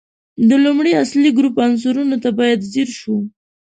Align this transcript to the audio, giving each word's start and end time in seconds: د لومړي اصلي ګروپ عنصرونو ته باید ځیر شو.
د 0.49 0.51
لومړي 0.63 0.91
اصلي 1.03 1.31
ګروپ 1.37 1.55
عنصرونو 1.65 2.15
ته 2.23 2.29
باید 2.39 2.59
ځیر 2.71 2.89
شو. 2.99 3.17